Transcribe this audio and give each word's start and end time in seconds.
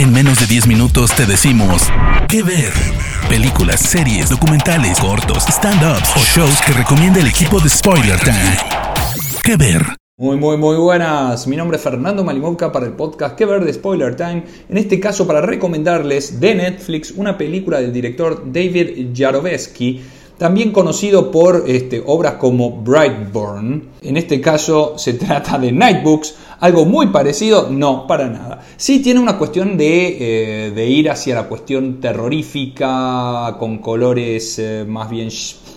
En 0.00 0.14
menos 0.14 0.40
de 0.40 0.46
10 0.46 0.66
minutos 0.66 1.14
te 1.14 1.26
decimos 1.26 1.82
qué 2.26 2.42
ver. 2.42 2.72
Películas, 3.28 3.80
series, 3.80 4.30
documentales, 4.30 4.98
cortos, 4.98 5.44
stand-ups 5.46 6.16
o 6.16 6.20
shows 6.20 6.58
que 6.62 6.72
recomienda 6.72 7.20
el 7.20 7.26
equipo 7.26 7.60
de 7.60 7.68
Spoiler 7.68 8.18
Time. 8.20 8.56
¿Qué 9.44 9.58
ver? 9.58 9.84
Muy, 10.16 10.38
muy, 10.38 10.56
muy 10.56 10.76
buenas. 10.76 11.46
Mi 11.46 11.54
nombre 11.54 11.76
es 11.76 11.82
Fernando 11.82 12.24
Malimovka 12.24 12.72
para 12.72 12.86
el 12.86 12.94
podcast 12.94 13.36
Que 13.36 13.44
ver 13.44 13.62
de 13.62 13.74
Spoiler 13.74 14.16
Time. 14.16 14.42
En 14.70 14.78
este 14.78 14.98
caso, 14.98 15.26
para 15.26 15.42
recomendarles 15.42 16.40
de 16.40 16.54
Netflix 16.54 17.10
una 17.10 17.36
película 17.36 17.78
del 17.78 17.92
director 17.92 18.50
David 18.50 19.14
Jarovesky 19.14 20.00
también 20.40 20.72
conocido 20.72 21.30
por 21.30 21.64
este, 21.66 22.02
obras 22.06 22.36
como 22.36 22.70
Brightburn. 22.80 23.90
En 24.00 24.16
este 24.16 24.40
caso 24.40 24.94
se 24.96 25.12
trata 25.12 25.58
de 25.58 25.70
Nightbooks, 25.70 26.34
algo 26.60 26.86
muy 26.86 27.08
parecido, 27.08 27.68
no, 27.70 28.06
para 28.06 28.26
nada. 28.26 28.64
Sí 28.78 29.00
tiene 29.00 29.20
una 29.20 29.36
cuestión 29.36 29.76
de, 29.76 30.68
eh, 30.68 30.88
ir 30.88 31.10
hacia 31.10 31.34
la 31.34 31.42
cuestión 31.42 32.00
terrorífica, 32.00 33.54
con 33.58 33.80
colores 33.80 34.58
eh, 34.58 34.86
más 34.88 35.10
bien 35.10 35.28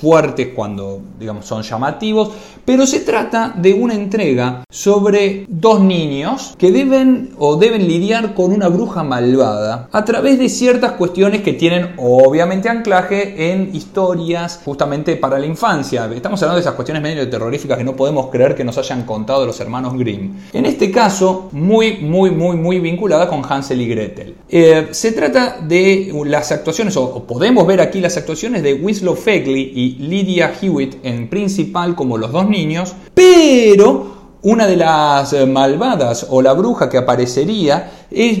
fuertes 0.00 0.48
cuando 0.54 1.00
digamos 1.18 1.46
son 1.46 1.62
llamativos, 1.62 2.30
pero 2.64 2.86
se 2.86 3.00
trata 3.00 3.54
de 3.56 3.74
una 3.74 3.94
entrega 3.94 4.64
sobre 4.70 5.46
dos 5.48 5.80
niños 5.80 6.54
que 6.58 6.70
deben 6.70 7.30
o 7.38 7.56
deben 7.56 7.86
lidiar 7.86 8.34
con 8.34 8.52
una 8.52 8.68
bruja 8.68 9.02
malvada 9.02 9.88
a 9.92 10.04
través 10.04 10.38
de 10.38 10.48
ciertas 10.48 10.92
cuestiones 10.92 11.42
que 11.42 11.52
tienen 11.52 11.94
obviamente 11.96 12.68
anclaje 12.68 13.52
en 13.52 13.74
historias 13.74 14.60
justamente 14.64 15.16
para 15.16 15.38
la 15.38 15.46
infancia. 15.46 16.08
Estamos 16.14 16.42
hablando 16.42 16.56
de 16.56 16.62
esas 16.62 16.74
cuestiones 16.74 17.02
medio 17.02 17.28
terroríficas 17.28 17.78
que 17.78 17.84
no 17.84 17.96
podemos 17.96 18.26
creer 18.26 18.54
que 18.54 18.64
nos 18.64 18.78
hayan 18.78 19.04
contado 19.04 19.46
los 19.46 19.58
hermanos 19.60 19.96
Grimm. 19.96 20.34
En 20.52 20.66
este 20.66 20.90
caso, 20.90 21.48
muy, 21.52 21.98
muy, 21.98 22.30
muy, 22.30 22.56
muy 22.56 22.80
vinculada 22.80 23.28
con 23.28 23.42
Hansel 23.48 23.80
y 23.80 23.88
Gretel. 23.88 24.34
Eh, 24.48 24.88
se 24.90 25.12
trata 25.12 25.58
de 25.60 26.12
las 26.26 26.52
actuaciones, 26.52 26.96
o, 26.96 27.24
podemos 27.24 27.66
ver 27.66 27.80
aquí 27.80 28.00
las 28.00 28.16
actuaciones 28.16 28.62
de 28.62 28.74
Winslow 28.74 29.16
Fegley 29.16 29.72
y 29.74 29.87
Lydia 29.98 30.52
Hewitt 30.60 30.96
en 31.04 31.28
principal 31.28 31.94
como 31.94 32.18
los 32.18 32.32
dos 32.32 32.48
niños, 32.48 32.94
pero 33.14 34.18
una 34.42 34.66
de 34.66 34.76
las 34.76 35.32
eh, 35.32 35.46
malvadas 35.46 36.26
o 36.30 36.42
la 36.42 36.52
bruja 36.52 36.88
que 36.88 36.98
aparecería 36.98 37.90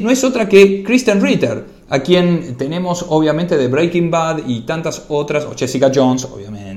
no 0.00 0.10
es 0.10 0.24
otra 0.24 0.48
que 0.48 0.82
Kristen 0.82 1.20
Ritter 1.20 1.78
a 1.90 2.00
quien 2.00 2.56
tenemos 2.56 3.04
obviamente 3.08 3.56
de 3.56 3.68
Breaking 3.68 4.10
Bad 4.10 4.46
y 4.46 4.60
tantas 4.60 5.06
otras, 5.08 5.44
o 5.44 5.54
Jessica 5.56 5.90
Jones 5.94 6.24
obviamente, 6.26 6.67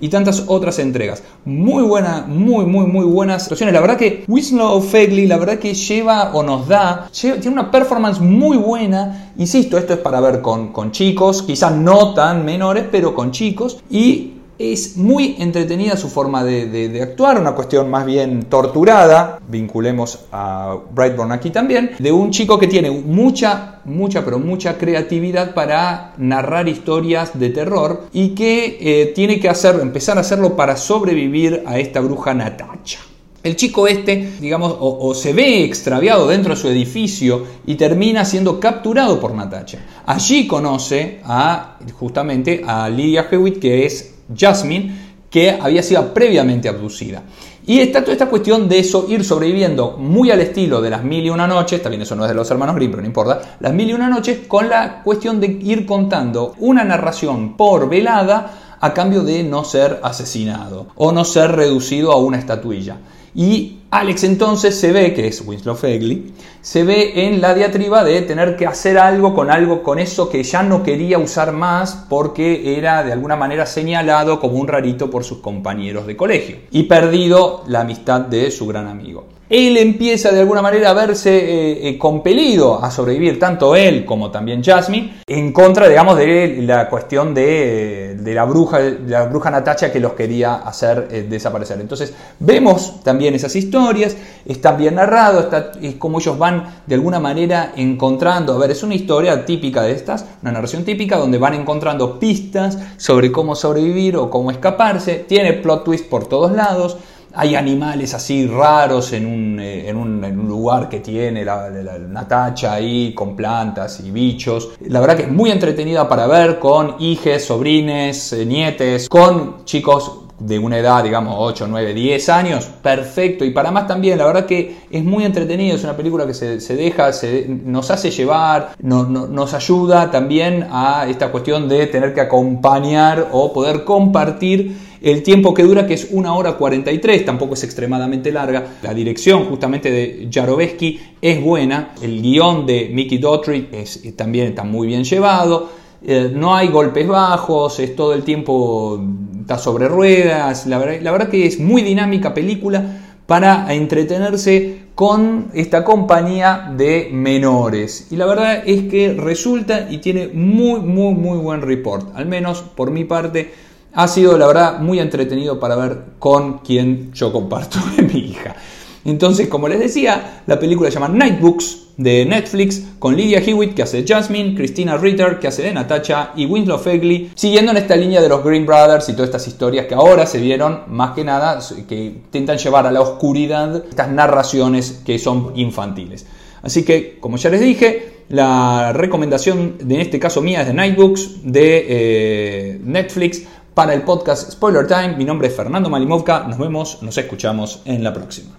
y 0.00 0.08
tantas 0.08 0.44
otras 0.46 0.78
entregas. 0.78 1.22
Muy 1.44 1.82
buena, 1.82 2.24
muy, 2.26 2.64
muy, 2.64 2.86
muy 2.86 3.04
buenas 3.04 3.42
situaciones. 3.42 3.72
La 3.74 3.80
verdad 3.80 3.96
que 3.96 4.24
Winslow 4.28 4.80
Fegley, 4.80 5.26
la 5.26 5.38
verdad 5.38 5.58
que 5.58 5.74
lleva 5.74 6.32
o 6.34 6.42
nos 6.42 6.68
da, 6.68 7.08
tiene 7.12 7.48
una 7.48 7.70
performance 7.70 8.20
muy 8.20 8.56
buena. 8.56 9.32
Insisto, 9.38 9.78
esto 9.78 9.94
es 9.94 9.98
para 10.00 10.20
ver 10.20 10.40
con, 10.40 10.72
con 10.72 10.92
chicos, 10.92 11.42
quizás 11.42 11.74
no 11.74 12.14
tan 12.14 12.44
menores, 12.44 12.84
pero 12.90 13.14
con 13.14 13.30
chicos. 13.30 13.82
Y 13.90 14.31
es 14.58 14.96
muy 14.96 15.36
entretenida 15.38 15.96
su 15.96 16.08
forma 16.08 16.44
de, 16.44 17.00
actuar, 17.02 17.40
una 17.40 17.52
cuestión 17.52 17.90
más 17.90 18.06
bien 18.06 18.44
torturada, 18.44 19.40
vinculemos 19.48 20.20
a 20.30 20.76
Brightburn 20.94 21.32
aquí 21.32 21.50
también, 21.50 21.92
de 21.98 22.12
un 22.12 22.30
chico 22.30 22.58
que 22.58 22.66
tiene 22.66 22.90
mucha, 22.90 23.80
mucha, 23.84 24.24
pero 24.24 24.38
mucha 24.38 24.78
creatividad 24.78 25.54
para 25.54 26.14
narrar 26.18 26.68
historias 26.68 27.38
de 27.38 27.50
terror 27.50 28.04
y 28.12 28.30
que 28.30 28.78
eh, 28.80 29.06
tiene 29.14 29.40
que 29.40 29.48
hacer, 29.48 29.80
empezar 29.80 30.18
a 30.18 30.20
hacerlo 30.20 30.54
para 30.56 30.76
sobrevivir 30.76 31.64
a 31.66 31.78
esta 31.78 32.00
bruja 32.00 32.34
Natacha. 32.34 32.98
El 33.42 33.56
chico 33.56 33.88
este, 33.88 34.34
digamos, 34.40 34.76
o, 34.78 35.14
se 35.14 35.32
ve 35.32 35.64
extraviado 35.64 36.28
dentro 36.28 36.54
de 36.54 36.60
su 36.60 36.68
edificio 36.68 37.44
y 37.66 37.74
termina 37.74 38.24
siendo 38.24 38.60
capturado 38.60 39.18
por 39.18 39.34
Natacha. 39.34 39.78
Allí 40.06 40.46
conoce 40.46 41.20
a, 41.24 41.78
justamente, 41.98 42.62
a 42.64 42.88
Lydia 42.88 43.26
Hewitt, 43.28 43.58
que 43.58 43.84
es 43.84 44.11
Jasmine, 44.36 45.12
que 45.30 45.58
había 45.60 45.82
sido 45.82 46.12
previamente 46.12 46.68
abducida. 46.68 47.22
Y 47.66 47.78
está 47.78 48.00
toda 48.00 48.12
esta 48.12 48.28
cuestión 48.28 48.68
de 48.68 48.80
eso, 48.80 49.06
ir 49.08 49.24
sobreviviendo 49.24 49.96
muy 49.96 50.30
al 50.30 50.40
estilo 50.40 50.80
de 50.80 50.90
las 50.90 51.04
mil 51.04 51.24
y 51.24 51.30
una 51.30 51.46
noches, 51.46 51.80
también 51.80 52.02
eso 52.02 52.16
no 52.16 52.24
es 52.24 52.28
de 52.28 52.34
los 52.34 52.50
hermanos 52.50 52.74
Grimm, 52.74 52.90
pero 52.90 53.02
no 53.02 53.06
importa, 53.06 53.56
las 53.60 53.72
mil 53.72 53.88
y 53.88 53.92
una 53.92 54.08
noches, 54.08 54.40
con 54.48 54.68
la 54.68 55.02
cuestión 55.02 55.40
de 55.40 55.46
ir 55.46 55.86
contando 55.86 56.54
una 56.58 56.84
narración 56.84 57.56
por 57.56 57.88
velada 57.88 58.76
a 58.80 58.92
cambio 58.92 59.22
de 59.22 59.44
no 59.44 59.62
ser 59.64 60.00
asesinado 60.02 60.88
o 60.96 61.12
no 61.12 61.24
ser 61.24 61.52
reducido 61.52 62.10
a 62.10 62.16
una 62.16 62.38
estatuilla. 62.38 62.98
Y 63.34 63.78
Alex 63.92 64.24
entonces 64.24 64.80
se 64.80 64.90
ve, 64.90 65.12
que 65.12 65.26
es 65.26 65.46
Winslow 65.46 65.76
Fegley, 65.76 66.32
se 66.62 66.82
ve 66.82 67.26
en 67.26 67.42
la 67.42 67.52
diatriba 67.52 68.02
de 68.02 68.22
tener 68.22 68.56
que 68.56 68.66
hacer 68.66 68.96
algo 68.96 69.34
con 69.34 69.50
algo, 69.50 69.82
con 69.82 69.98
eso 69.98 70.30
que 70.30 70.42
ya 70.42 70.62
no 70.62 70.82
quería 70.82 71.18
usar 71.18 71.52
más 71.52 72.06
porque 72.08 72.78
era 72.78 73.02
de 73.02 73.12
alguna 73.12 73.36
manera 73.36 73.66
señalado 73.66 74.40
como 74.40 74.54
un 74.54 74.66
rarito 74.66 75.10
por 75.10 75.24
sus 75.24 75.40
compañeros 75.40 76.06
de 76.06 76.16
colegio 76.16 76.56
y 76.70 76.84
perdido 76.84 77.64
la 77.66 77.82
amistad 77.82 78.22
de 78.22 78.50
su 78.50 78.66
gran 78.66 78.88
amigo 78.88 79.26
él 79.52 79.76
empieza 79.76 80.32
de 80.32 80.40
alguna 80.40 80.62
manera 80.62 80.88
a 80.88 80.94
verse 80.94 81.28
eh, 81.36 81.88
eh, 81.88 81.98
compelido 81.98 82.82
a 82.82 82.90
sobrevivir, 82.90 83.38
tanto 83.38 83.76
él 83.76 84.06
como 84.06 84.30
también 84.30 84.64
Jasmine, 84.64 85.20
en 85.26 85.52
contra, 85.52 85.90
digamos, 85.90 86.16
de 86.16 86.62
la 86.62 86.88
cuestión 86.88 87.34
de, 87.34 88.16
la 88.24 88.44
bruja, 88.46 88.80
la 89.06 89.26
bruja 89.26 89.50
Natacha 89.50 89.92
que 89.92 90.00
los 90.00 90.14
quería 90.14 90.54
hacer 90.54 91.06
eh, 91.10 91.26
desaparecer. 91.28 91.78
Entonces, 91.82 92.14
vemos 92.38 93.02
también 93.04 93.34
esas 93.34 93.54
historias, 93.54 94.16
están 94.46 94.78
bien 94.78 94.94
narrados, 94.94 95.48
es 95.82 95.96
como 95.96 96.18
ellos 96.18 96.38
van 96.38 96.76
de 96.86 96.94
alguna 96.94 97.20
manera 97.20 97.74
encontrando, 97.76 98.54
a 98.54 98.58
ver, 98.58 98.70
es 98.70 98.82
una 98.82 98.94
historia 98.94 99.44
típica 99.44 99.82
de 99.82 99.92
estas, 99.92 100.24
una 100.40 100.52
narración 100.52 100.82
típica 100.82 101.18
donde 101.18 101.36
van 101.36 101.52
encontrando 101.52 102.18
pistas 102.18 102.78
sobre 102.96 103.30
cómo 103.30 103.54
sobrevivir 103.54 104.16
o 104.16 104.30
cómo 104.30 104.50
escaparse, 104.50 105.26
tiene 105.28 105.52
plot 105.52 105.84
twist 105.84 106.08
por 106.08 106.26
todos 106.26 106.52
lados, 106.52 106.96
hay 107.34 107.54
animales 107.54 108.14
así 108.14 108.46
raros 108.46 109.12
en 109.12 109.26
un, 109.26 109.60
eh, 109.60 109.88
en 109.88 109.96
un, 109.96 110.24
en 110.24 110.38
un 110.38 110.48
lugar 110.48 110.88
que 110.88 111.00
tiene 111.00 111.44
la, 111.44 111.70
Natacha 111.70 112.74
ahí 112.74 113.14
con 113.14 113.34
plantas 113.34 114.00
y 114.00 114.10
bichos. 114.10 114.70
La 114.88 115.00
verdad 115.00 115.16
que 115.16 115.22
es 115.22 115.30
muy 115.30 115.50
entretenida 115.50 116.08
para 116.08 116.26
ver 116.26 116.58
con 116.58 116.96
hijes, 116.98 117.44
sobrines, 117.44 118.32
eh, 118.32 118.44
nietes, 118.44 119.08
con 119.08 119.64
chicos 119.64 120.18
de 120.38 120.58
una 120.58 120.78
edad, 120.78 121.04
digamos, 121.04 121.36
8, 121.38 121.66
9, 121.68 121.94
10 121.94 122.28
años, 122.28 122.68
perfecto. 122.82 123.44
Y 123.44 123.50
para 123.50 123.70
más 123.70 123.86
también, 123.86 124.18
la 124.18 124.26
verdad 124.26 124.44
que 124.44 124.76
es 124.90 125.04
muy 125.04 125.24
entretenido, 125.24 125.76
es 125.76 125.84
una 125.84 125.96
película 125.96 126.26
que 126.26 126.34
se, 126.34 126.58
deja, 126.76 127.12
se, 127.12 127.46
nos 127.48 127.90
hace 127.90 128.10
llevar, 128.10 128.74
nos 128.80 129.54
ayuda 129.54 130.10
también 130.10 130.66
a 130.70 131.06
esta 131.08 131.30
cuestión 131.30 131.68
de 131.68 131.86
tener 131.86 132.12
que 132.12 132.22
acompañar 132.22 133.28
o 133.30 133.52
poder 133.52 133.84
compartir 133.84 134.91
el 135.02 135.22
tiempo 135.22 135.52
que 135.52 135.62
dura, 135.62 135.86
que 135.86 135.94
es 135.94 136.08
una 136.10 136.34
hora 136.34 136.54
43, 136.54 137.24
tampoco 137.24 137.54
es 137.54 137.64
extremadamente 137.64 138.30
larga. 138.30 138.78
La 138.82 138.94
dirección 138.94 139.44
justamente 139.46 139.90
de 139.90 140.28
Jarovesky 140.32 141.00
es 141.20 141.42
buena. 141.42 141.94
El 142.00 142.22
guion 142.22 142.66
de 142.66 142.90
Mickey 142.92 143.18
Daughtry 143.18 143.68
es, 143.72 144.02
también 144.16 144.48
está 144.48 144.64
muy 144.64 144.86
bien 144.86 145.04
llevado. 145.04 145.68
Eh, 146.04 146.32
no 146.34 146.54
hay 146.54 146.68
golpes 146.68 147.06
bajos, 147.06 147.78
es 147.78 147.94
todo 147.94 148.14
el 148.14 148.22
tiempo 148.22 149.00
está 149.40 149.58
sobre 149.58 149.88
ruedas. 149.88 150.66
La 150.66 150.78
verdad, 150.78 151.00
la 151.00 151.12
verdad 151.12 151.28
que 151.28 151.46
es 151.46 151.58
muy 151.58 151.82
dinámica 151.82 152.32
película 152.34 152.84
para 153.26 153.72
entretenerse 153.72 154.82
con 154.94 155.50
esta 155.54 155.84
compañía 155.84 156.72
de 156.76 157.08
menores. 157.12 158.08
Y 158.10 158.16
la 158.16 158.26
verdad 158.26 158.62
es 158.66 158.82
que 158.90 159.14
resulta 159.14 159.88
y 159.90 159.98
tiene 159.98 160.28
muy, 160.28 160.80
muy, 160.80 161.14
muy 161.14 161.38
buen 161.38 161.62
report. 161.62 162.14
Al 162.14 162.26
menos 162.26 162.62
por 162.62 162.90
mi 162.90 163.04
parte 163.04 163.52
ha 163.94 164.08
sido 164.08 164.38
la 164.38 164.46
verdad 164.46 164.78
muy 164.78 164.98
entretenido 164.98 165.60
para 165.60 165.76
ver 165.76 165.98
con 166.18 166.58
quien 166.58 167.12
yo 167.12 167.32
comparto 167.32 167.78
de 167.96 168.02
mi 168.02 168.20
hija. 168.20 168.56
Entonces, 169.04 169.48
como 169.48 169.66
les 169.66 169.80
decía, 169.80 170.42
la 170.46 170.60
película 170.60 170.88
se 170.88 170.94
llama 170.94 171.08
Nightbooks 171.08 171.78
de 171.96 172.24
Netflix 172.24 172.82
con 172.98 173.16
Lydia 173.16 173.40
Hewitt 173.40 173.74
que 173.74 173.82
hace 173.82 174.02
de 174.02 174.14
Jasmine, 174.14 174.54
Christina 174.54 174.96
Ritter 174.96 175.38
que 175.40 175.48
hace 175.48 175.62
de 175.62 175.72
Natacha 175.72 176.30
y 176.36 176.46
Winslow 176.46 176.78
Fegley, 176.78 177.30
siguiendo 177.34 177.72
en 177.72 177.78
esta 177.78 177.96
línea 177.96 178.20
de 178.20 178.28
los 178.28 178.44
Green 178.44 178.64
Brothers 178.64 179.08
y 179.08 179.12
todas 179.12 179.28
estas 179.28 179.48
historias 179.48 179.86
que 179.86 179.94
ahora 179.94 180.24
se 180.24 180.38
vieron 180.38 180.82
más 180.86 181.14
que 181.14 181.24
nada 181.24 181.58
que 181.88 181.96
intentan 181.96 182.58
llevar 182.58 182.86
a 182.86 182.92
la 182.92 183.00
oscuridad 183.00 183.84
estas 183.88 184.08
narraciones 184.08 185.02
que 185.04 185.18
son 185.18 185.52
infantiles. 185.56 186.24
Así 186.62 186.84
que, 186.84 187.18
como 187.18 187.36
ya 187.38 187.50
les 187.50 187.60
dije, 187.60 188.24
la 188.28 188.92
recomendación 188.92 189.78
de, 189.82 189.96
en 189.96 190.00
este 190.00 190.20
caso 190.20 190.40
mía 190.40 190.62
es 190.62 190.68
de 190.68 190.74
Nightbooks 190.74 191.40
de 191.42 191.86
eh, 191.88 192.80
Netflix 192.82 193.42
para 193.74 193.94
el 193.94 194.02
podcast 194.02 194.50
Spoiler 194.50 194.86
Time. 194.86 195.16
Mi 195.16 195.24
nombre 195.24 195.48
es 195.48 195.56
Fernando 195.56 195.88
Malimovka. 195.90 196.44
Nos 196.46 196.58
vemos, 196.58 197.02
nos 197.02 197.16
escuchamos 197.18 197.82
en 197.84 198.04
la 198.04 198.12
próxima. 198.12 198.50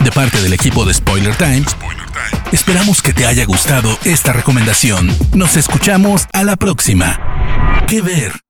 De 0.00 0.10
parte 0.12 0.40
del 0.40 0.52
equipo 0.52 0.84
de 0.84 0.92
Spoiler 0.94 1.34
Time, 1.36 1.64
esperamos 2.52 3.02
que 3.02 3.12
te 3.12 3.26
haya 3.26 3.44
gustado 3.46 3.88
esta 4.04 4.32
recomendación. 4.32 5.08
Nos 5.34 5.56
escuchamos 5.56 6.26
a 6.32 6.44
la 6.44 6.56
próxima. 6.56 7.18
¿Qué 7.88 8.02
ver? 8.02 8.43